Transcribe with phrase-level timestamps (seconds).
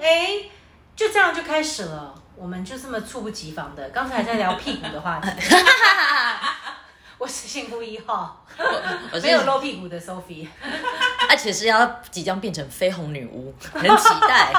[0.00, 0.42] 哎，
[0.96, 5.28] 就这样就开始了，我们就这么猝不及防的，刚才在聊屁股的话题。
[7.18, 8.46] 我是幸福一号，
[9.22, 10.48] 没有露屁股的 Sophie。
[11.28, 14.50] 而且是要即将变成绯红女巫，很期待。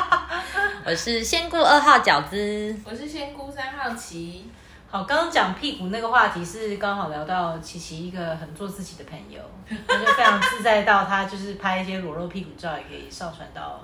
[0.86, 4.48] 我是仙姑二号饺子，我是仙姑三号琪，
[4.92, 9.42] 好，刚刚讲屁股那个话题是刚好聊到琪琪一个很做自己的朋友，
[9.88, 13.84] 他就非常自在到他就是拍一些裸露屁股照也可以上传到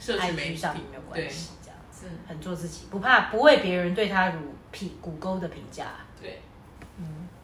[0.00, 5.86] IG 体上没有关对系，这样子嗯很做自己，不怕不为别人对他如屁骨沟的评价。
[6.20, 6.40] 对，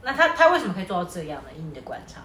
[0.02, 1.50] 那他他为什么可以做到这样呢？
[1.56, 2.20] 以你的观察，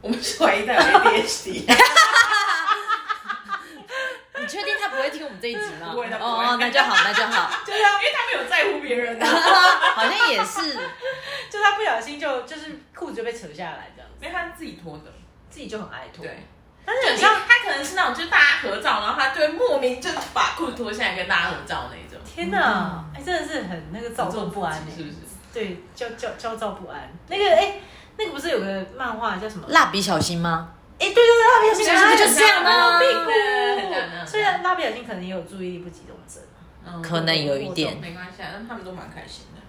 [0.00, 1.64] 我们是怀疑他有 ADHD，
[4.40, 5.92] 你确定他不会听我们这一集吗？
[5.92, 7.50] 不会他不会哦，那就好，那就好。
[7.64, 9.26] 对啊，因为他没有在乎别人啊。
[9.94, 10.72] 好像也是，
[11.50, 15.12] 就他不小心就就是裤子就被扯下来这样子，因为他自己脱的，
[15.50, 16.24] 自己就很爱脱。
[16.24, 16.38] 对，
[16.84, 22.20] 但是你很像他可能是那种，就是大家合照，然后他就会莫名就把裤子脱下来跟大家合照那种。
[22.24, 25.16] 天哪，哎、真的是很那个躁动不安、欸，是不是？
[25.52, 27.10] 对，焦焦焦躁不安。
[27.28, 27.74] 那个哎、
[28.16, 29.66] 那个不是有个漫画叫什么？
[29.68, 30.70] 蜡笔小新吗？
[30.98, 33.92] 哎、对对对，蜡笔小新是不是就是这样吗屁很像很股。
[34.16, 36.42] 像所以蜡笔小新可能也有注意力不集中症。
[36.86, 39.59] 嗯可能有一点没关系啊，但他们都蛮开心的。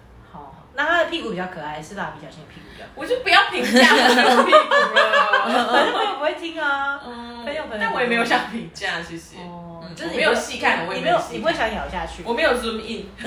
[0.74, 5.72] 好，那他的屁股比较可爱，是蜡笔小新的屁股比较可我就不要评价我没有屁股了。
[5.72, 7.00] 反正朋友不会听啊。
[7.04, 9.36] 嗯朋友朋友但我也没有想评价，谢谢。
[9.38, 12.22] 哦嗯，就是我没有细看，我你没有，细看你不会想咬下去。
[12.24, 13.06] 我没有 zoom in。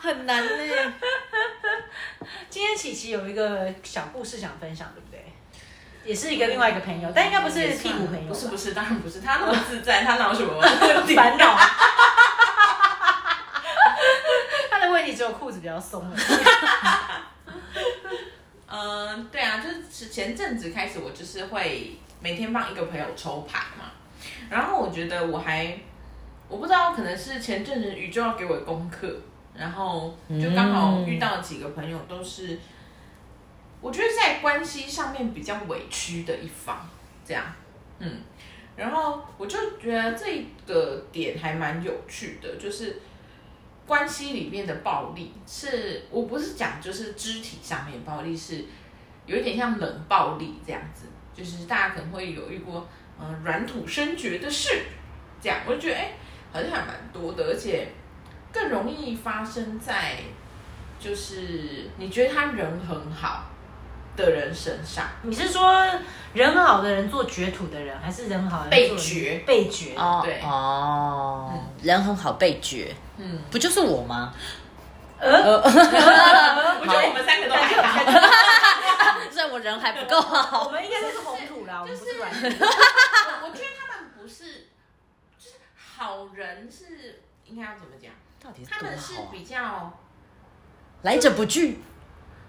[0.00, 0.50] 很难呢。
[2.48, 5.22] 今天琪琪有一个小故事想分享，对不对？
[6.04, 9.20] 也是一个另外一个朋友，但应该不是屁股朋友，不是不是，当然不是。
[9.20, 10.60] 他那么自在，他哪有什么
[11.14, 11.58] 烦恼。
[15.14, 16.04] 只有裤子比较松。
[18.66, 23.84] 嗯，对啊，就是前阵子开始，我就是会每天帮一个朋友抽牌嘛。
[24.50, 25.78] 然后我觉得我还，
[26.48, 29.14] 我不知道，可能是前阵子宇宙要给我功课，
[29.54, 32.58] 然后就刚好遇到几个朋友都是，
[33.80, 36.88] 我觉得在关系上面比较委屈的一方，
[37.24, 37.44] 这样，
[38.00, 38.20] 嗯。
[38.76, 43.00] 然后我就觉得这个点还蛮有趣的，就是
[43.86, 48.64] 关系里面的暴力是，我不是讲就是肢体上面暴力，是
[49.26, 52.86] 有一点像冷暴力这样子，就是大家可能会有一波，
[53.20, 54.70] 嗯、软土生绝的事，
[55.40, 56.12] 这样，我就觉得哎、
[56.52, 57.88] 好像还蛮多的，而且
[58.52, 60.18] 更容易发生在
[60.98, 63.50] 就是你觉得他人很好
[64.16, 65.84] 的人身上，你是说
[66.32, 69.94] 人很好的人做掘土的人，还是人好的人被做掘被掘？
[69.96, 74.32] 哦对哦，人很好被掘，嗯，不就是我吗？
[75.18, 75.30] 呃，
[75.62, 78.30] 我觉得我们三个都还好。
[79.30, 80.68] 所以 我人还不够我好。
[80.70, 82.38] 们应该都是红土啦，我们不是软土。
[82.46, 84.44] 我我觉得他们不是，
[85.38, 85.54] 就是
[85.96, 88.10] 好人是应该要怎么讲？
[88.42, 89.28] 到底是他们是好啊？
[89.32, 89.92] 比较
[91.02, 91.80] 来者不拒，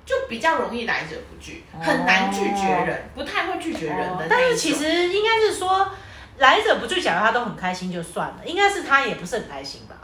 [0.05, 1.81] 就比较容易来者不拒，哦。
[1.81, 5.91] 很难拒绝人，不太会拒绝人的但是其实应该是说，
[6.37, 9.95] 来者不拒，假如他都很开心就算了，应该是他也不是很开心吧，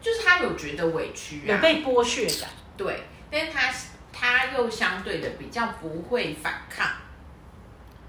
[0.00, 2.48] 就是他有觉得委屈啊，有被剥削感。
[2.76, 3.72] 对，但是他
[4.12, 6.88] 他又相对的比较不会反抗。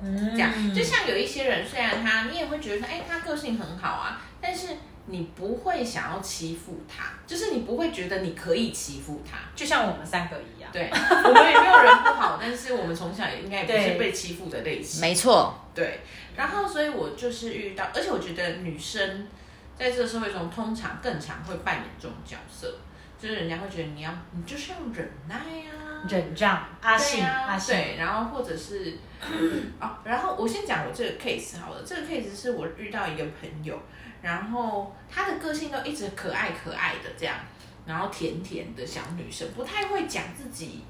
[0.02, 4.68] 嗯这样，就像有一些人，虽然他你也会觉得说，哎、他个性很好啊，但是
[5.06, 9.38] 你不会想要欺负他，就是你不会觉得你可以欺负他。
[9.56, 10.70] 就像我们三个一样。
[10.72, 15.02] 对，我们也没有人不好，但是我们从小也应该也不是被欺负的类型。
[15.02, 16.00] 没错，对，
[16.36, 19.28] 然后所以我就是遇到，而且我觉得女生
[19.78, 22.74] 在这个社会中通常更常会扮演这种角色，
[23.20, 28.98] 就是人家会觉得你要你就是要忍耐啊，忍让，阿对信，啊阿信，对，然后或者是
[29.80, 33.80] 哦，然后我先讲我这个 case 好了，这个 case 是我遇到一个朋友，
[34.24, 37.36] 然后她的个性都一直可爱可爱的这样，
[37.86, 40.84] 然后甜甜的小女生，不太会讲自己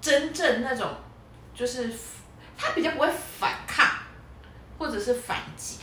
[0.00, 0.88] 真正那种，
[1.54, 1.92] 就是
[2.56, 3.86] 她比较不会反抗
[4.78, 5.76] 或者是反击。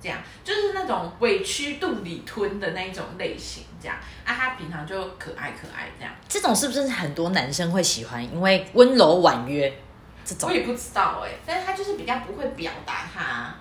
[0.00, 6.14] 这样就是那种委屈肚里吞的那一种类型，这样啊，她平常就可爱可爱这样。
[6.28, 8.22] 这种是不是很多男生会喜欢？
[8.22, 9.76] 因为温柔婉约
[10.24, 13.52] 这种我，也不知道哎、但是他就是比较不会表达他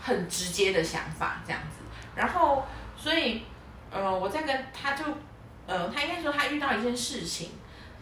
[0.00, 1.76] 很直接的想法这样子。
[2.16, 2.64] 然后，
[2.96, 3.42] 所以，
[3.90, 5.04] 呃，我在跟他就，
[5.66, 7.50] 呃，他应该说他遇到一件事情，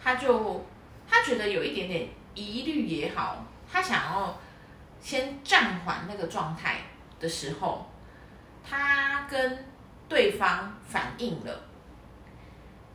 [0.03, 0.65] 他就
[1.07, 4.37] 他觉得有一点点疑虑也好，他想要
[4.99, 6.77] 先暂缓那个状态
[7.19, 7.89] 的时候，
[8.67, 9.65] 他跟
[10.07, 11.61] 对方反映了，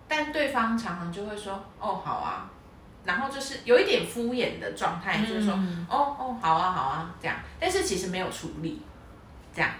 [0.08, 2.50] 但对方常常就会说：“哦，好啊。”
[3.04, 8.80] 然后就是有一点敷衍的状态，就是说：“嗯哦哦，好啊好啊，这样。”但是其实没有处理，
[9.54, 9.70] 这样。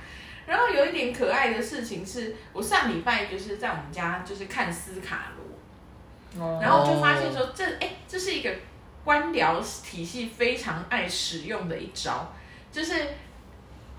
[0.47, 6.61] 然后有一点可爱的事情是，我上礼拜就是在我们家就是看斯卡罗，哦。
[6.62, 8.50] 然后就发现说这哎这是一个
[9.05, 12.31] 官僚体系非常爱使用的一招，
[12.71, 12.94] 就是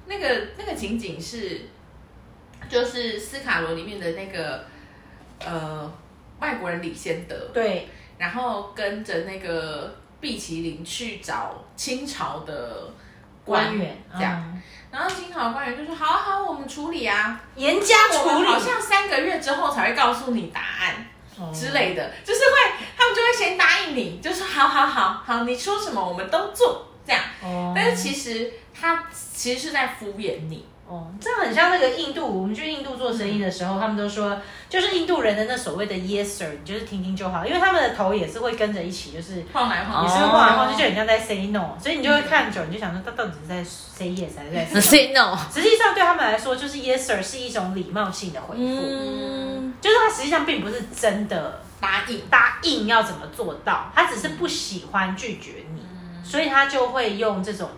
[0.05, 1.61] 那个那个情景是，
[2.69, 4.65] 就是斯卡罗里面的那个
[5.39, 5.91] 呃
[6.39, 7.87] 外国人李先德，对，
[8.19, 12.91] 然后跟着那个毕麒麟去找清朝的
[13.43, 14.61] 官员这样，嗯
[14.95, 18.45] 然后清朝官员就说好啊好啊，我们处理啊，严加处理。
[18.45, 21.05] 好像三个月之后才会告诉你答案。
[21.37, 21.51] 哦。
[21.53, 27.21] 之类的，就是会他们就会先答应你，就说好好好好，你说什么我们都做这样。
[27.43, 27.73] 哦。
[27.75, 34.39] 但是其实他其实是在敷衍你，哦，这很像那个印度，我们去印度做生意的时候，他们都说，
[34.69, 40.13] 就是印度人的那所谓的 yes sir，你就是听听就好，因为他们的头也是会跟着一起，就是晃来晃去。
[40.13, 45.35] 也是会晃来晃去，就很像在 say no，所以你就会看久，你就想说他到底是在 say yes 还是在 say no。
[45.51, 55.81] 实际上对他们来说，就是 yes sir 是一种礼貌性的回复，嗯，就是他实际上并不是真的答应，答应要怎么做到，他只是不喜欢拒绝你，
[56.23, 57.71] 所以他就会用这种。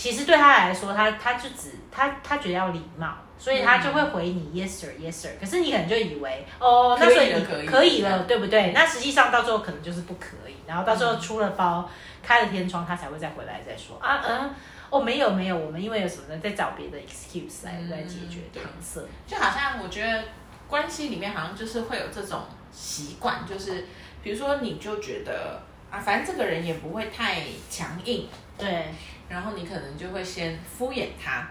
[0.00, 5.30] 其实对他来说，他他就只他他觉得要礼貌，所以他就会回你 yes sir yes sir。
[5.38, 8.72] 可是你可能就以为哦，那所以你可以了可以了，对不对？
[8.72, 11.86] 那实际上到最后可能就是不可以，然后到时候出了包，
[12.22, 14.54] 开了天窗，他才会再回来再说啊嗯。
[14.88, 19.02] 哦，没有没有，我们因为有什么呢，在找别的 excuse 来来解决搪塞。
[19.26, 20.24] 就好像我觉得
[20.66, 22.40] 关系里面好像就是会有这种
[22.72, 23.86] 习惯，就是
[24.22, 28.26] 比如说你就觉得啊，反正这个人也不会太强硬，
[28.58, 28.86] 对，
[29.30, 31.46] 然后你可能就会先敷衍他，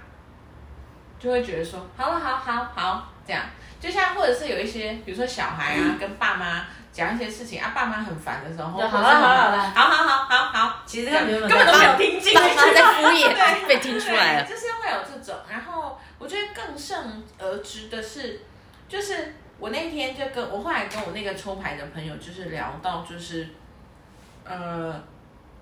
[1.17, 3.41] 就会觉得说好了，好好好这样。
[3.79, 14.43] 就像或者是有一些，比如说小孩啊， 跟爸妈讲一些事情啊，爸妈很烦的时候，好了好了好了好好好好好，其实根本根本都没有听进去，在敷衍， 对被听出来了。
[14.43, 15.39] 就是会有这种。
[15.49, 18.41] 然后我觉得更甚而知的是，
[18.89, 23.47] 就是我那天就跟我后来跟我那个抽牌的朋友就是聊到，就是
[24.43, 25.01] 呃，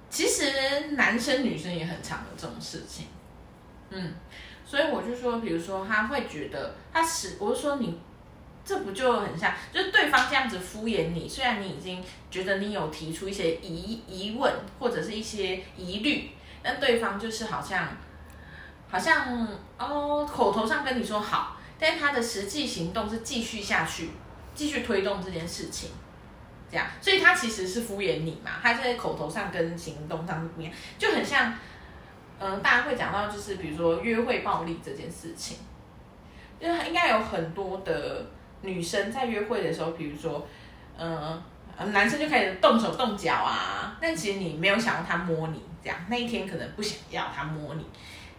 [0.10, 3.06] 其实男生女生也很常有这种事情，
[3.90, 4.14] 嗯，
[4.66, 8.00] 所以我就说，比如说他会觉得他是，我就说你。
[8.68, 16.32] 这不就很像，就是对方这样子敷衍你，虽然你已经觉得你有提出一些疑疑问或者是一些疑虑，
[16.62, 17.88] 但对方就是好像
[18.90, 24.10] 好像哦，口头上跟你说好，但他的实际行动是继续下去，
[24.54, 25.92] 继续推动这件事情，
[26.70, 31.54] 这样，所以他其实是敷衍你嘛，他在口头上跟行动上是不一样，就很像，
[32.40, 35.58] 嗯、大家会讲到就是比如说约会暴力这件事情，
[36.60, 38.26] 就是应该有很多的
[38.62, 40.46] 女生在约会的时候，比如说，
[40.98, 41.42] 嗯、
[41.94, 47.86] 男生就开始动手动脚啊，但其实你没有想要他摸你，这样那一天可能不想要他摸你，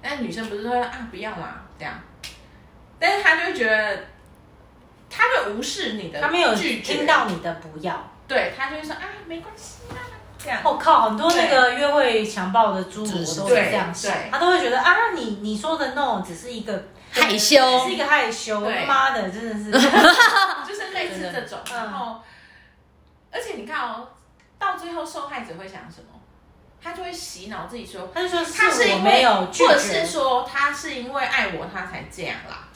[0.02, 1.94] 但女生不是说啊不要嘛这样，
[2.98, 4.04] 但是他就会觉得，
[5.08, 8.12] 他会无视你的他没有拒绝，听到你的不要。
[8.28, 9.98] 对他就会说啊没关系啊
[10.38, 14.12] 这样，我、靠，很多那个约会强暴的猪就是我都是这样想。
[14.30, 17.80] 他都会觉得啊，你你说的 no 只是一个害羞。
[17.80, 18.86] 只是一个害羞，对。
[18.86, 19.72] 妈的，真的是，
[20.68, 22.20] 就是类似这种，嗯然后，
[23.32, 24.06] 而且你看哦，
[24.58, 26.20] 到最后受害者会想什么？
[26.80, 32.68] 他就会洗脑自己说，他就说他是因为或者是，说他是因为爱我，他才这样啦。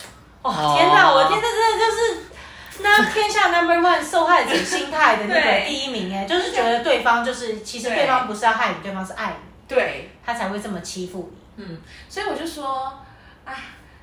[0.42, 2.31] 哦天哪，我天，这真的就是。
[2.82, 11.64] 那天下 number one 受害者心态的那个第一名哎，就是觉得对方就是其实对对方不是要害你，对方是爱你，对，他才会这么欺负你。
[11.64, 12.98] 嗯，所以我就说，
[13.44, 13.54] 啊，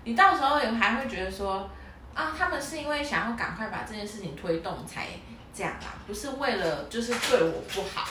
[0.04, 1.70] 你到时候也还会觉得说，
[2.14, 5.08] 啊，他们是因为想要赶快把这件事情推动才
[5.56, 8.08] 这样啦，不是为了就是对我不好。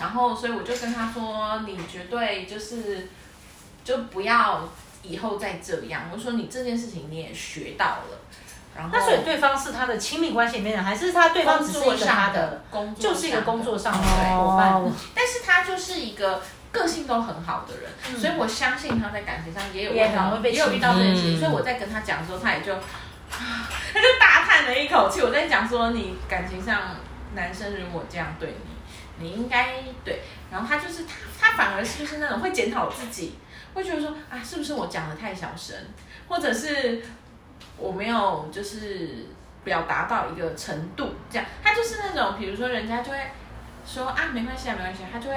[0.00, 3.08] 然后，所以我就跟他说，你绝对就是
[3.82, 4.68] 就不要
[5.02, 6.08] 以后再这样。
[6.12, 8.20] 我说你这件事情你也学到了，
[8.76, 14.82] 然后那所以对方是他的亲密关系里面的，还是他对方工只是一个他的，工作就是一个工作上的对伙伴？
[15.14, 21.38] 但是他就是一个个性都很好的人，嗯所以我相信他在感情上也有遇到，也有遇到这件事情。
[21.38, 22.74] 嗯所以我在跟他讲的时候，他也就，
[23.30, 25.22] 他就大叹了一口气。
[25.22, 26.96] 我在讲说，你感情上
[27.34, 28.54] 男生如果这样对
[29.18, 30.22] 你，你应该对。
[30.50, 33.38] 然后他就是他，他反而是就是那种会检讨自己，
[33.74, 35.76] 会觉得说啊，是不是我讲的太小声，
[36.28, 37.02] 或者是
[37.78, 39.26] 我没有就是
[39.64, 41.46] 表达到一个程度，这样。
[41.62, 43.18] 他就是那种，比如说人家就会
[43.86, 45.36] 说啊，没关系啊，没关系啊，他就会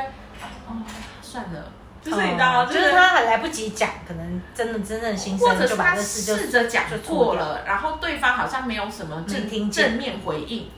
[0.67, 0.81] 哦，
[1.21, 1.71] 算了，
[2.01, 2.59] 就是你知道吗？
[2.63, 10.69] 哦就是他还来不及讲，可能真的真正心声就把或者是他这事就试着讲就过了，然后对方好像没有什么正听正面回应，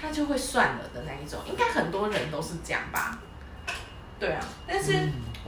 [0.00, 1.40] 他就会算了的那一种。
[1.46, 3.18] 应该很多人都是这样吧？
[4.18, 4.92] 对啊，但是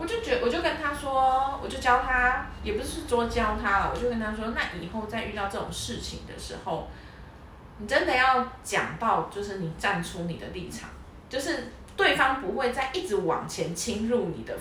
[0.01, 6.89] 我就觉我就跟他说，我就教他，也不是说教他了，我就跟他说，那以后再遇到这种事情的时候，
[7.77, 10.89] 你真的要讲到，就是你站出你的立场，
[11.29, 14.57] 就是对方不会再一直往前侵入你的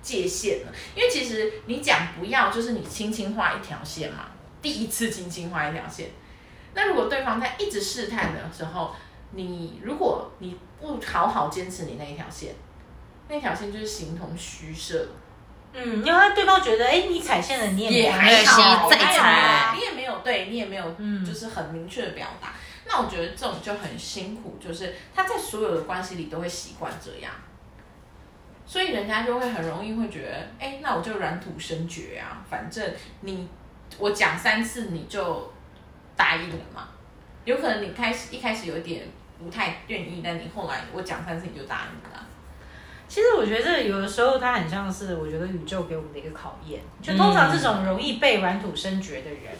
[0.00, 0.72] 界限了。
[0.94, 4.26] 因为其实你讲不要，就是你轻轻画一条线嘛，
[4.62, 6.10] 第一次轻轻画一条线。
[6.74, 8.94] 那如果对方在一直试探的时候，
[9.32, 12.54] 你如果你不好好坚持你那一条线，
[13.28, 15.06] 那条线就是形同虚设。
[15.76, 22.52] 嗯，因为他对方觉得，哎，你踩线了，你也也没还好，再踩你也没有对你也没有，嗯就是很明确的表达。
[22.86, 27.32] 那我觉得这种就很辛苦，就是他在所有的关系里都会习惯这样，
[28.64, 33.48] 所以人家就会很容易会觉得，哎，那我就软土生绝啊，反正你
[33.98, 35.52] 我讲三次你就
[36.14, 36.88] 答应了嘛。
[37.44, 39.04] 有可能你开始一开始有一点
[39.42, 42.24] 不太愿意，但你后来我讲三次你就答应了啊。
[43.14, 46.80] 其实我觉得这有的时候它很像是，我觉得宇宙给我们的一个考验。
[47.00, 49.54] 就通常这种容易被软土生绝的人，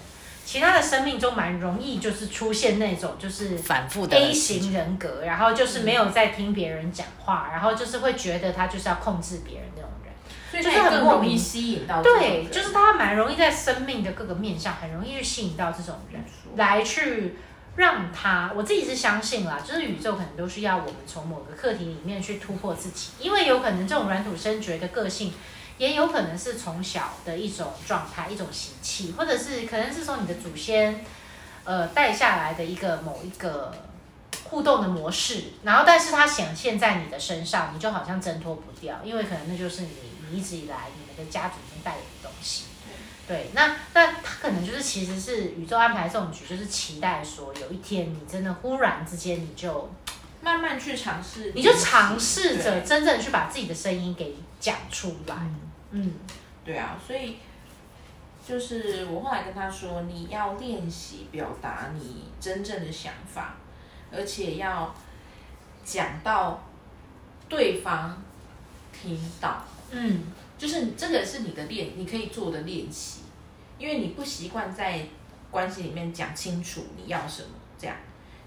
[0.45, 10.13] 其他的生命中蛮容易就是出现那种就是反复的 A 型人格，然后就是没有在听别人讲话，然后就是会觉得他就是要控制别人那种人。
[10.51, 16.21] 所以就是他也更容易吸引到对，就是他蛮容易在生命的各个面向，很容易去吸引到这种人
[16.57, 17.37] 来去
[17.77, 18.53] 让他。
[18.55, 25.33] 我自己是相信啦，就是宇宙可能都是要我们从某个课题里面去突破自己，因为有可能这种软土生绝的个性。
[25.77, 31.05] 也有可能是从小的一种状态、一种习气，或者是可能是从你的祖先，
[31.65, 33.75] 呃带下来的一个某一个
[34.45, 39.89] 互动的模式，然后但是它显现在你的身上，你就好像挣脱不掉，因为可能那就是你
[40.31, 42.67] 你一直以来你们的家族中带有的东西。
[43.27, 49.91] 对，那那他可能就是其实是宇宙安排这种局，就是期待说有一天你真的忽然之间你就
[50.43, 55.35] 慢慢去尝试，你就尝试着真正去把自己的声音给讲出来。
[55.91, 56.13] 嗯，
[56.65, 57.39] 对啊，所以
[58.47, 63.55] 就是我后来跟他说，你要练习表达你真正的想法，
[64.13, 64.95] 而且要
[65.83, 66.63] 讲到
[67.49, 68.23] 对方
[68.93, 70.25] 听到，嗯，
[70.57, 73.21] 就是这个是你的练，你可以做的练习，
[73.79, 75.07] 因为你不习惯在
[75.51, 77.97] 关系里面讲清楚你要什么这样，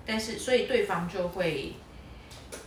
[0.05, 1.73] 但是所以对方就会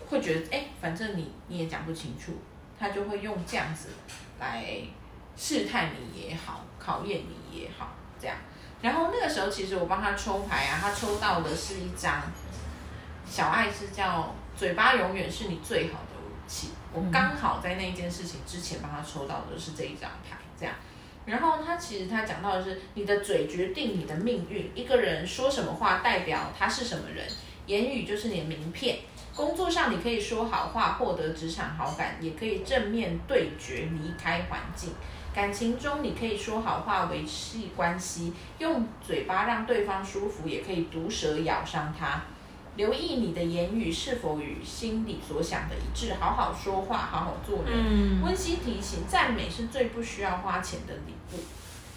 [0.08, 2.32] 会觉得，哎，反正你你也讲不清楚，
[2.78, 3.88] 他就会用这样子
[4.38, 4.64] 来
[5.36, 8.36] 试探你也好，考验你也好，这样。
[8.82, 12.22] 然后那个时候其实我帮他抽牌啊，他抽到的是一张
[13.26, 16.68] 小爱是叫嘴巴永远是你最好的武器。
[16.92, 20.74] 我刚好在那一件事情之前帮他抽到的是这一张牌，这样。
[21.26, 24.70] 然后他其实他讲到的是，你的嘴决定你的命运。
[24.74, 27.24] 一个人说什么话，代表他是什么人。
[27.66, 28.98] 言语就是你的名片。
[29.36, 34.90] 工作上你可以说好话，获得职场好感，也可以正面对决，离开环境。
[35.32, 42.20] 感情中你可以说好话，维系关系，用嘴巴让对方舒服，也可以毒舌咬伤他。
[42.80, 47.74] 留意你的言语是否与心里所想的一致，好好说话，好好做人。
[47.74, 51.40] 嗯温馨提醒：赞美是最不需要花钱的礼物。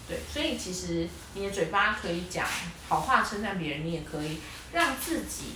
[0.06, 2.46] 对，所以其实你的嘴巴可以讲
[2.86, 4.36] 好话称赞别人，你也可以
[4.74, 5.54] 让自己，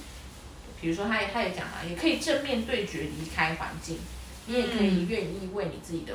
[0.80, 3.98] 比如说他也他也讲了，也可以正面对决，离开环境，
[4.46, 6.14] 你也可以愿意为你自己的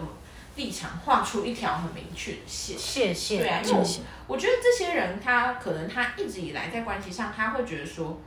[0.56, 2.76] 立场画出一条很明确的线。
[2.82, 3.38] 谢谢。
[3.38, 8.20] 对啊，因为我谢谢我觉得这些人他可能他一直以来在关系上，他会觉得说，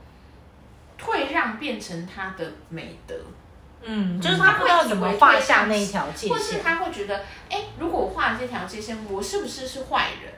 [0.97, 3.15] 退让变成他的美德，
[3.81, 6.57] 嗯，就是他不知道怎么画下那一条界或是。
[6.57, 10.33] 他会觉得，哎，如果我画了这条界限，我是不是是坏人？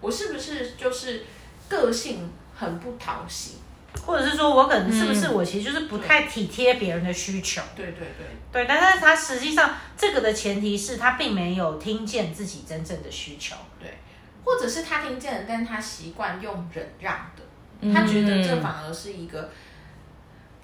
[0.00, 1.24] 我是不是就是
[1.68, 3.58] 个性很不讨喜？
[4.04, 13.94] 或者是说我可能是不是我其实就是不太体贴别人的需求，对对对，对，但是他实际上这个的前提是他并没有听见自己真正的需求，对。
[14.44, 19.48] 或者是他听见了，但是他习惯用忍让的，他觉得这反而是一个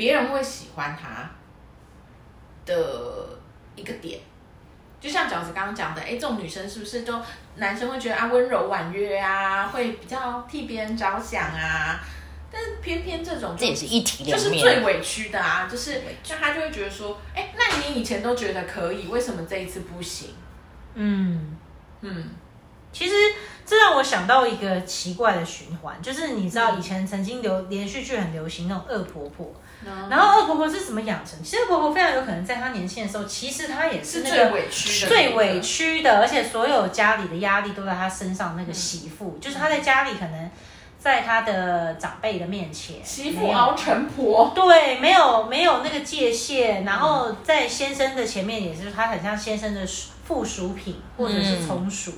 [0.01, 1.29] 别人会喜欢他
[2.65, 3.39] 的
[3.77, 4.19] 一个点。
[4.99, 7.21] 就像饺子刚刚讲的，哎，这种女生是不是都
[7.57, 12.01] 男生会觉得啊温柔婉约啊，会比较替别人着想啊？
[12.51, 14.55] 但是偏偏这种就这也是一体就两面。
[14.55, 20.31] 是最委屈的啊，就是像他就会觉得说，哎，那你以前都觉得可以，为什么这一次不行？
[20.95, 21.59] 嗯。
[22.01, 22.31] 嗯，
[22.91, 23.15] 其实
[23.67, 29.53] 这让我想到一个奇怪的循环，就是你知道以前曾经流连续剧很流行那种恶婆婆，
[30.11, 31.43] 然后恶婆婆是怎么养成？
[31.43, 35.61] 其实恶婆婆非常有可能在她年轻的时候，其实她也是那个委屈的，最委。
[35.61, 38.57] 屈的，而且所有家里的压力都在她身上。
[38.57, 40.51] 那个媳妇，就是她在家里可能
[40.99, 49.87] 在她的长辈的面前，媳妇熬成婆，对，没有没有那个界限，然后在先生的前面也是，她很像先生的
[50.27, 52.13] 附属品或者是从属。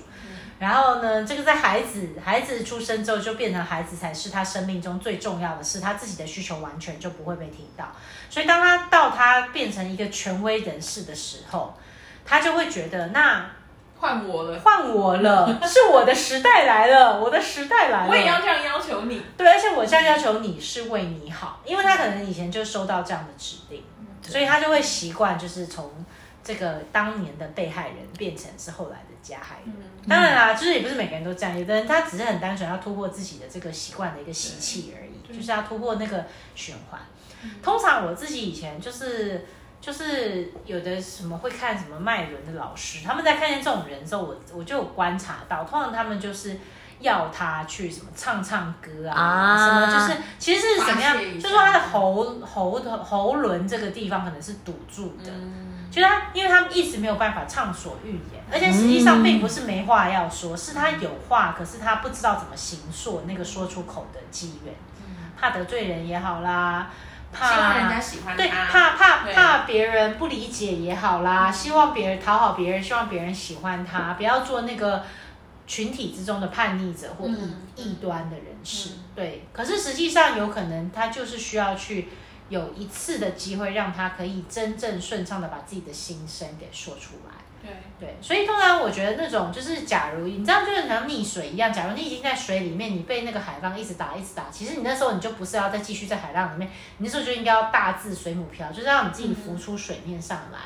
[0.63, 7.89] 然后呢，这个在孩子孩子出生之后，就变成孩子才是他生命中最重要的事，他自己的需求完全就不会被听到。
[8.31, 11.75] 所以当他到他变成一个权威人士的时候，
[12.25, 13.45] 他就会觉得那
[13.99, 18.09] 换我了，换我了， 是我的时代来了，我的时代来了。
[18.09, 19.21] 我也要这样要求你。
[19.37, 23.83] 对，而且我这样要求你是为你好，因为他可能以前就收到这样的指令，
[24.23, 25.91] 所以他就会习惯，就是从
[26.45, 29.75] 这个当年的被害人变成是后来的加害人。
[30.09, 37.01] 当然啦，就是也不是每个人都这样，有的人他只是很单纯要突破自己的这个习惯的一个习气而已，就是要突破那个循环。
[37.63, 39.47] 通常我自己以前就是。
[39.83, 46.57] 就是有的什么会看什么脉轮的老师，他们在看见这种人的时候，我我就有观察到，通常他们就是
[47.01, 49.59] 要他去什么唱唱歌啊，啊。
[49.59, 64.75] 什么就是其实是怎么样就是说他的喉喉头喉轮这个地方可能是堵住的，嗯，就是他因为他们一直没有办法畅所欲言，而且实际上并不是没话要说，是他有话，可是他不知道怎么形塑那个说出口的机缘，
[65.39, 66.91] 怕得罪人也好啦，
[67.31, 75.05] 怕希望人家喜欢对，怕怕怕别人不理解也好啦，希望别人讨好别人，希望别人喜欢他，不要做那个
[75.67, 77.57] 群体之中的叛逆者或异、嗯。
[77.77, 78.91] 异端的人士。
[78.95, 79.05] 嗯。
[79.15, 82.09] 对，可是实际上有可能他就是需要去
[82.53, 87.33] 有一次的机会，让他可以真正顺畅的把自己的心声给说出来。
[87.63, 91.73] 对，对，所以通常我觉得那种就是，假如你知道，就是像溺水一样。
[91.73, 96.69] 假如你已经在水里面，你被那个海浪一直打，一直打，其实你那时候你就不是要再继续在海浪里面，
[96.99, 100.59] 你那时候就应该要大自水母漂，就是让你自己浮出水面上来。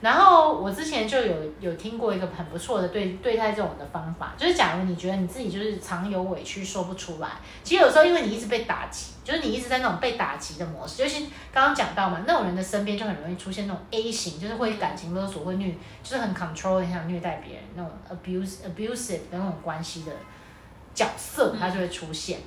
[0.00, 7.28] 然后我之前就有有听过一个很不错的对对待这种的方法，就是假如你觉得你自己就是常有委屈说不出来，
[7.64, 20.12] 其实有时候因为你一直被打击，就是你一直在那种被打击的模式，尤其刚刚讲到嘛，那种人的身边就很容易出现那种 A 型，就是会感情勒索，会虐，就是很 control，很想虐待别人那种 abuse abusive 的那种关系的
[20.94, 22.38] 角色，他就会出现。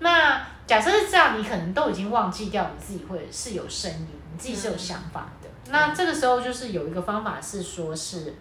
[0.00, 5.35] 那假设是这样，你可能都已经忘记掉你自己会是有声音，你自己是有想法的。
[5.70, 8.34] 那这个时候就是有一个方法是说，是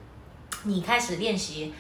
[0.64, 1.74] 你开始练习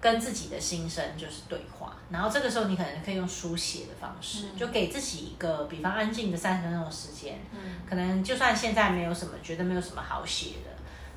[0.00, 7.58] 跟自己的心声就是对话，然后这个时候你可能可以用书写的方式，嗯就给自己一个比方安静的三十分钟的时间，嗯
[7.88, 10.70] 可能就算现在没有什么觉得没有什么好写的，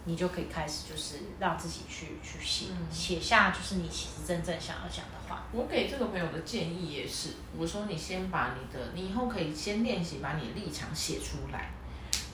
[0.06, 5.44] 你就可以开始就是让自己去去写嗯写下就是你其实真正想要讲的话。
[5.52, 11.70] 我给这个朋友的建议也是，我说你先把你的，你以后可以先练习把你的立场写出来，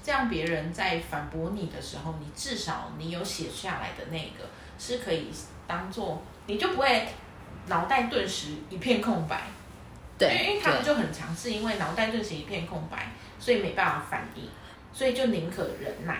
[0.07, 4.47] 这样别人在反驳你的时候，你至少你有写下来的那个
[4.79, 5.27] 是可以
[5.67, 7.09] 当做，你就不会
[7.65, 9.41] 脑袋顿时一片空白。
[10.17, 14.43] 因对为他们就很强势因为脑袋顿时一片空白，所以没办法反应，
[14.93, 16.17] 所以就宁可忍耐。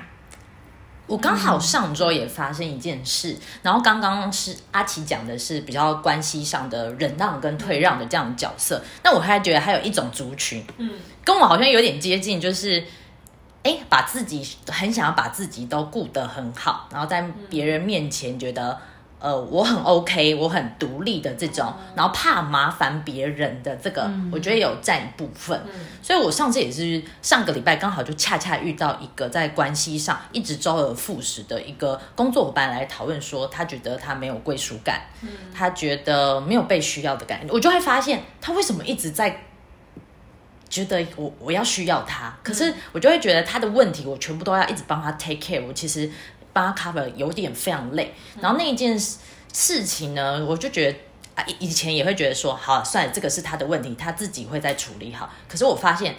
[1.06, 10.92] 我刚好上周也发生一件事，然后刚刚是阿奇讲的是比较关系上的忍让跟退让的这样的角色，那我还觉得还有一种族群嗯，
[11.24, 12.84] 跟我好像有点接近，就是
[13.68, 18.78] 哎，把自己很想要把自己都顾得很好，然后在别人面前觉得。
[19.20, 25.60] 呃，我很 OK，我很独立的这种，然后怕麻烦别人的这个，嗯我觉得有占一部分。
[25.74, 39.46] 嗯所以我上次也是上个礼拜刚好就恰恰遇到一个在关系上一直周而复始的一个工作伙伴来讨论说，他觉得他没有归属感，嗯他觉得没有被需要的感觉，我就会发现他为什么一直在。
[40.70, 46.10] 觉得我我要需要他，可是我就会觉得他的问题我全部都要一直帮他 take care，我其实
[46.52, 48.14] 帮他 cover 有点非常累。
[48.42, 49.18] 然后那一件事
[49.54, 50.98] 事情呢，我就觉得
[51.36, 55.30] 啊，以以前也会觉得说，好算了，这个是他的问题，他自己会再处理好。
[55.48, 56.16] 可是我发现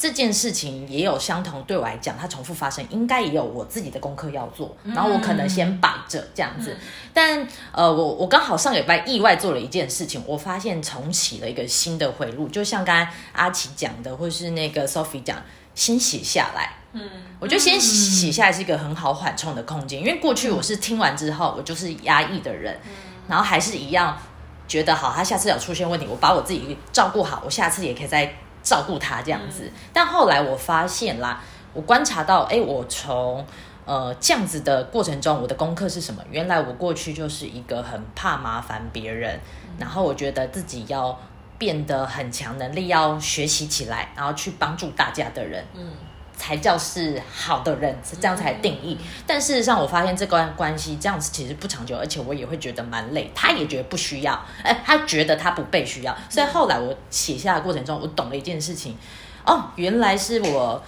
[0.00, 4.74] 这件事情也有相同，对我来讲，它重复发生，应该也有我自己的功课要做。
[4.82, 6.74] 然后我可能先摆着这样子，
[7.12, 15.36] 但呃，我我刚好上个礼拜意外做了一件事情，我发现重启了一个新的回路，就像刚刚阿奇讲的，或是那个 Sophie 讲，
[15.74, 16.76] 先写下来。
[16.92, 17.02] 嗯
[17.38, 22.80] 我觉得先写下来是一个很好缓冲的空间，因为过去我是听完之后，我就是压抑的人，
[23.28, 24.18] 然后还是一样
[24.66, 29.70] 觉得好，他下次有出现问题，我把我自己照顾好，我下次也可以再照顾他这样子。
[29.92, 31.42] 但后来我发现啦，
[31.72, 33.44] 我观察到，哎，我从
[33.84, 36.22] 呃这样子的过程中，我的功课是什么？
[36.30, 39.40] 原来我过去就是一个很怕麻烦别人，
[39.78, 41.18] 然后我觉得自己要
[41.58, 45.64] 变得很强能力，要学习起来，然后去帮助大家的人。
[45.74, 45.92] 嗯
[46.40, 48.96] 才叫是好的人，这样才定义。
[49.26, 53.30] 但事实上，我发现这段关系这样子其实不长久，而且我也会觉得蛮累。
[53.34, 56.16] 他也觉得不需要，哎，他觉得他不被需要。
[56.30, 58.96] 所以后来我写下的过程中，我懂了一件事情，
[59.44, 60.82] 哦，原来是我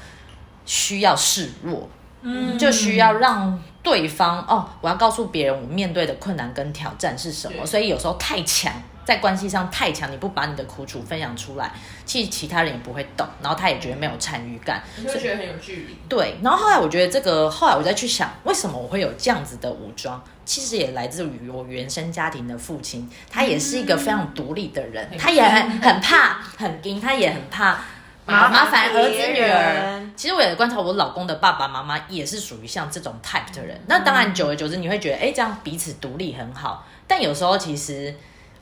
[0.64, 1.86] 需要示弱，
[2.22, 7.66] 嗯，就需要让对方哦，我要告诉别人我面对的困难跟挑战是什么。
[7.66, 8.72] 所以有时候太强。
[9.04, 11.72] 在关系上太强，你不把你的苦楚分享出来，
[12.06, 14.80] 其实其他人也不会懂，然后他也觉得没有参与感。
[14.96, 15.96] 你会觉得很有距离。
[16.08, 20.22] 对，然后后来我觉得这个，后来我再去想，为什么我会有这样子的武装？
[20.44, 27.80] 其实也来自于我原生家庭的父亲，他也是一个非常独立的人，嗯他也很很怕很硬，他也很怕
[28.24, 30.02] 麻麻烦儿子女别儿。
[30.14, 33.80] 其实我也观察我老公的爸爸妈妈也是属于像这种 type 的人。
[33.86, 36.86] 那当然，久而久之你会觉得，哎，这样彼此独立很好。
[37.08, 38.14] 但有时候其实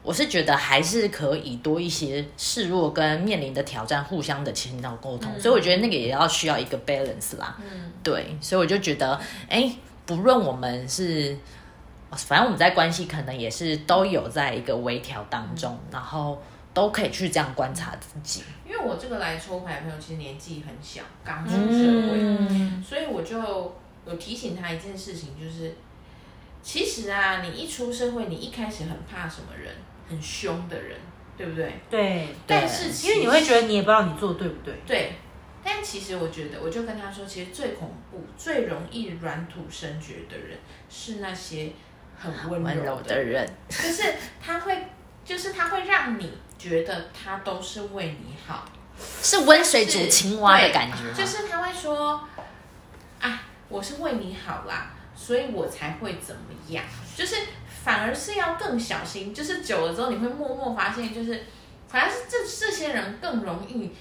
[0.02, 5.38] 我是觉得还是可以多一些示弱跟面临的挑战互相的倾到沟通。
[5.38, 7.56] 所以我觉得那个也要需要一个 balance 啦。
[7.58, 9.70] 嗯，对，所以我就觉得，哎，
[10.06, 11.36] 不论我们是，
[12.12, 16.40] 反正我们在关系可能也是都有在一个微调当中，然后
[16.80, 18.42] 都可以去这样观察自己。
[18.66, 23.38] 因为我这个来抽牌的朋友其实年纪很小，刚出社会，嗯所以我就
[24.06, 25.74] 有提醒他一件事情，就是
[26.62, 29.74] 其实啊，你一出社会，你一开始很怕什么人，
[30.08, 30.96] 很凶的人，
[31.36, 31.74] 对不对？
[31.90, 34.74] 对，但是其因为你会觉得你也不知道你做对不对。
[34.86, 35.12] 对，
[35.64, 40.56] 但其实我觉得，我就跟他说，其实最恐怖、最容易软土生绝的人，
[40.88, 41.72] 是那些
[42.16, 44.76] 很温柔的人，就是他会，
[45.30, 48.64] 就是他会让你觉得他都是为你好，
[49.22, 52.20] 是温水煮青蛙的感觉吗，就是他会说，
[53.20, 57.36] 啊，我是为你好啦，所以我才会怎么样，就是
[57.84, 61.44] 反而是要更小心，就是久了之后你会默默发现，就是
[61.86, 63.92] 反而是这这些人更容易。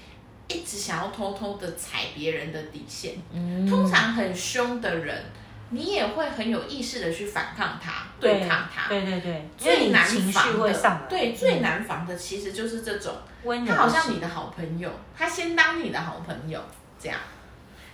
[0.52, 3.64] 一直想要偷偷的踩别人的底线，嗯。
[3.70, 5.24] 通常很凶的人，
[5.70, 8.88] 你也会很有意识的去反抗他，对抗他。
[8.88, 11.06] 对对对，最难情绪防的，会上来。
[11.08, 13.14] 对，最嗯难防的其实就是这种，
[13.66, 16.60] 他好像你的好朋友，他先当你的好朋友
[16.98, 17.18] 这样，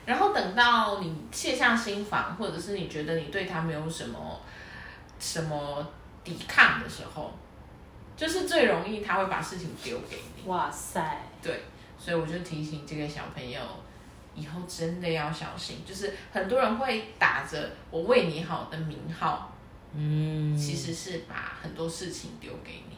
[0.06, 4.40] 然后等到你卸下心防，或者是你觉得你对他没有什么
[5.18, 5.86] 什么
[6.24, 7.32] 抵抗的时候，
[8.16, 10.48] 就是最容易他会把事情丢给你。
[10.48, 11.64] 哇塞，对，
[11.98, 13.60] 所以我就提醒这个小朋友，
[14.36, 19.50] 以后真的要小心，就是很多人会打着我为你好的名号，
[19.94, 22.96] 嗯，其实是把很多事情丢给你。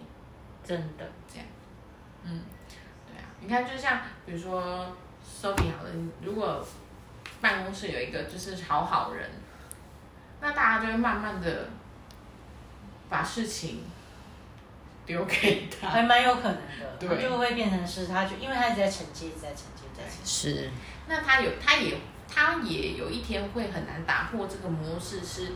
[0.64, 1.08] 真的。
[1.32, 1.46] 这样，
[2.24, 2.42] 嗯，
[3.06, 4.84] 对啊，你看，就像比如说
[5.24, 6.66] Sophie 好了，如果
[7.40, 9.30] 办公室有一个就是好好人，
[10.40, 11.70] 那大家就会慢慢的
[13.08, 13.82] 把事情
[15.08, 15.88] 丢给他。
[15.88, 20.24] 还蛮有可能的，对他就会变成是他就因为他一直在承接，一直在承接，在承接。
[20.24, 20.70] 是
[21.08, 21.96] 那他有，他也，
[22.32, 25.52] 他也有一天会很难打破这个模式，是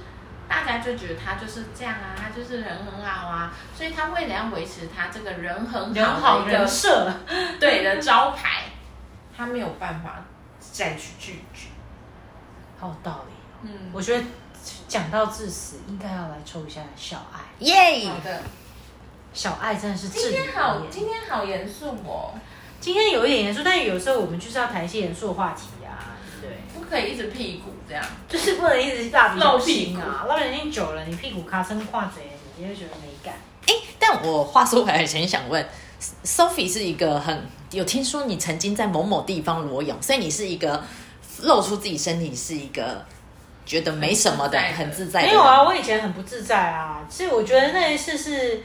[0.48, 7.12] 大家就觉得他就是这样啊，他就是人很好啊，所以他为了要维持他这个人很人好人设，
[7.60, 8.64] 对的招牌，
[9.36, 10.24] 他没有办法
[10.60, 11.68] 再去拒绝。
[12.78, 13.60] 好有道理哦。
[13.62, 14.24] 嗯，我觉得
[14.88, 17.40] 讲到至死，应该要来抽一下小爱。
[17.60, 18.42] 耶好的，
[19.34, 22.34] 小爱真的是今天好，今天好严肃哦，
[22.80, 26.58] 今天有一点严肃，但是有时候我们就是要谈一些严肃的话题啊，对不对？
[26.74, 28.04] 不可以一直屁股这样。
[28.28, 32.22] 就是不能一直蜡笔小露屁股啊，露眼睛久了，你屁股卡声跨贼，
[32.56, 33.34] 你就会觉得没感。
[33.66, 35.66] 哎，但我话说回来，前想问
[36.24, 40.84] ，Sophie 是一个很有听说你曾经在某某地方裸泳，所以你是一个
[41.42, 43.04] 露出自己身体是一个
[43.64, 45.28] 觉得没什么的、很很自在的。
[45.28, 47.06] 没有啊，我以前很不自在啊。
[47.08, 48.62] 其实我觉得那一次是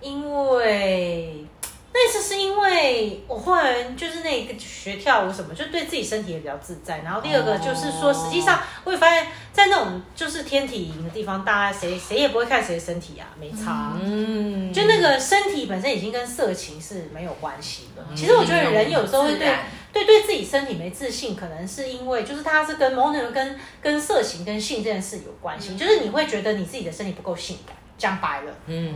[0.00, 1.44] 因为
[1.92, 6.98] 那次是因为我后来就是那个学跳舞什么，就对自己身体也比较自在。
[6.98, 13.96] 然后第二个就是说，哦实际上我会发现，在那种就是天体营的地方，大家谁谁也不会看谁的身体啊，没差。
[14.00, 18.04] 嗯，就那个身体本身已经跟色情是没有关系的。
[18.14, 19.56] 其实我觉得人有时候会对
[19.92, 28.94] 对对自己身体没自信，可能是因为就是它是跟某种程度跟跟色情跟性这件事有关系，就是你会觉得你自己的身体不够性感，讲白了，嗯，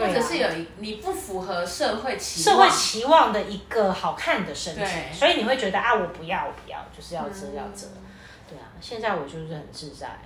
[0.00, 7.86] 或者是有一你不符合社会期社望会期望的一个好看的身体，所以你会觉得啊，我不要，我不要，就是要遮嗯要遮，
[8.48, 10.18] 对啊，现在我就是很自在，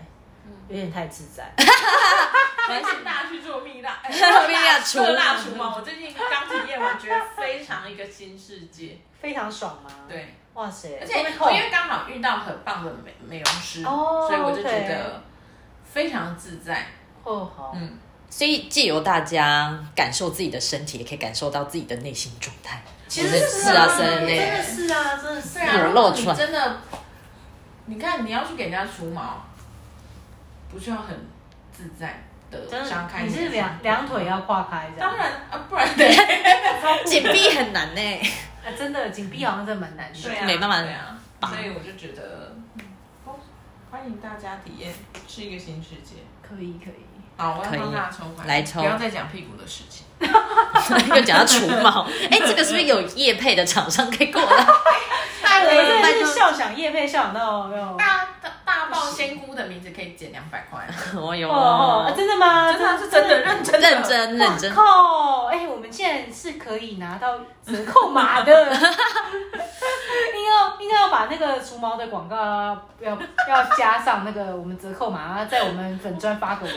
[0.68, 4.10] 有点太自在， 推荐大家去做蜜蜡，哎
[4.46, 5.76] 蜜蜡除热蜡除毛。
[5.76, 8.98] 我最近刚体验完，觉得非常一个新世界。
[9.20, 15.22] 非常爽吗？，对，哇塞，而且因为刚好遇到很棒的美美容师，哦所以我就觉得
[15.84, 16.86] 非常自在。
[17.22, 17.98] 哦好，嗯，
[18.36, 22.82] 所以借由大家感受自己的身体，也可以感受到自己的内心状态。
[23.06, 26.76] 其实是啊，真真的的是啊，真的是啊，裸如果你露出来真的
[27.86, 29.40] 你看你要去给人家除毛，
[30.68, 31.16] 不需要很
[31.72, 35.12] 自在的真的，张开你是两两腿要跨开这样？
[35.12, 36.12] 当然啊，不然对
[37.06, 38.00] 紧闭很难呢。
[38.66, 40.20] 啊，真的紧闭好像真的蛮难的。
[40.20, 42.52] 对啊，没办法对啊，所以我就觉得，
[43.24, 43.38] 哦
[43.92, 44.92] 欢迎大家体验，
[45.28, 46.16] 是一个新世界。
[46.42, 47.13] 可以可以。
[47.36, 50.04] 好，我要可以帮大家抽牌，来抽不要再讲屁股的事情。
[51.16, 54.66] 又讲到除毛，哎，这个是不是有叶配的厂商可以过来？
[55.42, 57.96] 哎，我们真的是笑想叶配笑想到哟。
[57.98, 60.84] 大大大爆仙姑的名字可以减两百块，
[61.16, 62.72] 我 有哦哦，啊真的吗？
[62.72, 64.74] 真的是真的认真的认真认真。
[64.74, 65.46] 靠！
[65.46, 72.36] 哎、我们竟然是可以拿到折扣码的， 应该要应该要把那个除毛的广告
[72.98, 73.16] 要
[73.48, 76.74] 要加上那个我们折扣码，在我们粉砖发个文。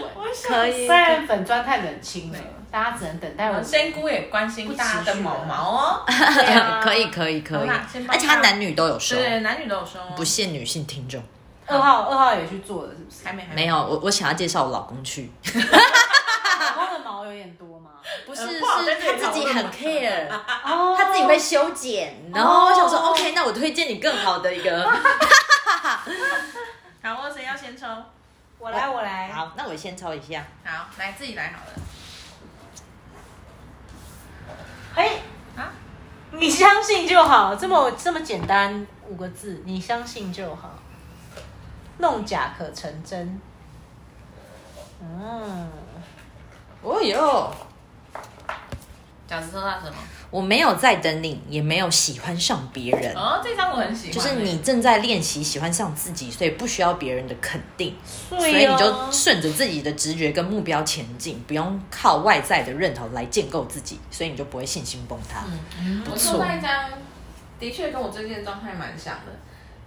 [0.47, 2.37] 可以虽然粉砖太冷清了，
[2.69, 3.63] 大家只能等待我。
[3.63, 6.05] 仙姑也关心大家的毛毛哦。
[6.83, 7.69] 可以可以可以
[8.07, 11.19] 而且他男女都有收，对，男女都有收哦，不限女性听众。
[11.67, 13.25] 二号二号也去做了，是不是？
[13.25, 17.91] 还没还没有，我我想要介绍我老公去，老公的毛有点多吗？
[18.25, 20.29] 不是是他自己很 care，
[20.63, 24.83] 哦他自己会修剪，然后我想说哦 OK，那我推荐你更好的一个。
[27.03, 27.85] 好，我谁要先抽？
[28.59, 29.29] 我来我来。
[29.31, 30.45] 好，那我先抽一下。
[30.63, 31.73] 好，来自己来好了。
[34.95, 35.19] 哎、
[35.57, 35.69] 啊，
[36.31, 40.79] 你相信就好，这么这么简单五个字，你相信就好。
[41.97, 43.39] 弄假可成真。
[45.01, 45.69] 嗯，
[46.81, 47.51] 哦哟，
[49.29, 49.95] 饺子抽到什么？
[50.29, 54.13] 我没有在等你，也没有喜欢上别人，哦，这张我很喜欢。
[54.13, 57.95] 就是你正在练习喜欢上自己，所以不需要别人的肯定，
[58.27, 65.45] 所所以你就顺着自己的直觉跟目标前进，不用靠外在的认同来建构自己，所以你就不会信心崩塌。
[65.79, 66.89] 嗯，我抽到一张，
[67.59, 69.31] 的确跟我最近的状态蛮像的。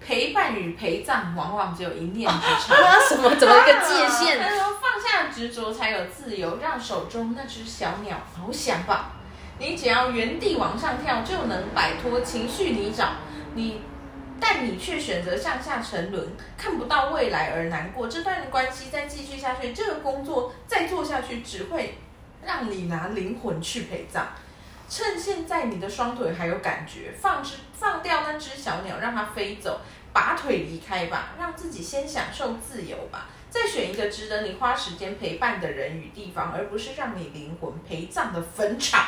[0.05, 2.75] 陪伴与陪葬往往只有一念之差。
[2.81, 4.59] 啊，什么怎么一个界限他限？
[4.59, 9.13] 说放下执着才有自由，让手中那只小鸟翱翔吧。
[9.59, 13.09] 你只要原地往上跳，就能摆脱情绪泥沼。
[13.55, 13.83] 你，
[14.41, 18.09] 但你却选择向下沉沦，看不到未来而难过。
[18.09, 21.99] 这段关系再继续下去，这个工作再做下去，只会
[22.43, 24.29] 让你拿灵魂去陪葬。
[24.91, 29.81] 趁现在你的双腿还有感觉，放只放掉那只小鸟，让它飞走，
[30.13, 33.29] 拔腿离开吧，让自己先享受自由吧。
[33.49, 39.07] 再选一个值得你花时间陪伴的人与地方，而不是让你灵魂陪葬的坟场。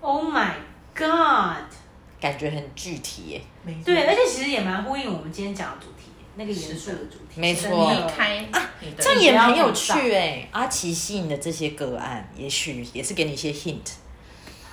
[0.00, 0.54] ，Oh my
[0.94, 1.72] God！
[2.20, 3.40] 感觉很具体耶。
[3.64, 7.40] 没错对，而且其实也蛮呼应我们今天讲的主题，那个严肃的主题。
[7.40, 10.48] 没错离开啊这样也很有趣哎。
[10.50, 13.92] 阿奇吸引的这些个案，也许也是给你一些 hint。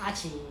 [0.03, 0.41] 阿奇，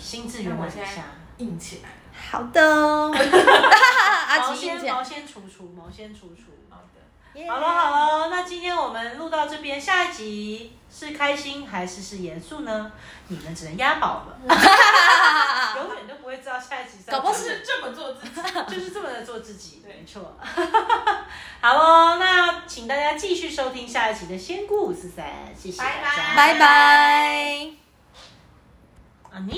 [0.00, 1.04] 心智圆满一下。
[1.38, 1.90] 硬起来。
[2.30, 4.54] 好的，阿毛。
[4.54, 6.50] 先毛先除除，毛先除除。
[6.68, 12.90] 好的，好了好了，那今天我们录到这边，下一集是开心还是是严肃呢？
[13.28, 14.36] 你们只能押宝了，
[15.76, 16.98] 永远都不会知道下一集。
[17.08, 18.40] 搞不好就是这么做自己。
[18.68, 20.36] 就是这么的做自己，对没错。
[21.60, 25.24] 好喽，那请大家继续收听下一集的仙姑五四三，
[25.56, 27.87] 谢谢大家，拜拜拜拜。
[29.30, 29.52] 아니?